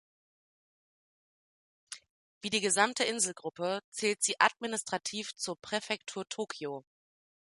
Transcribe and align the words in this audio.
Wie 2.41 2.49
die 2.49 2.59
gesamte 2.61 3.03
Inselgruppe 3.03 3.81
zählt 3.91 4.23
sie 4.23 4.39
administrativ 4.39 5.35
zur 5.35 5.61
Präfektur 5.61 6.27
Tokio. 6.27 6.83